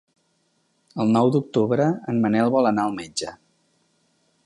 El 1.03 1.13
nou 1.17 1.29
d'octubre 1.35 1.89
en 2.15 2.25
Manel 2.25 2.53
vol 2.59 2.71
anar 2.73 2.89
al 2.89 2.99
metge. 3.01 3.39